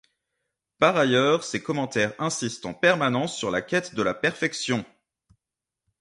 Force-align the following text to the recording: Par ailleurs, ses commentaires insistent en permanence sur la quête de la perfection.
Par 0.79 0.97
ailleurs, 0.97 1.43
ses 1.43 1.61
commentaires 1.61 2.15
insistent 2.17 2.65
en 2.65 2.73
permanence 2.73 3.37
sur 3.37 3.51
la 3.51 3.61
quête 3.61 3.93
de 3.93 4.01
la 4.01 4.15
perfection. 4.15 4.83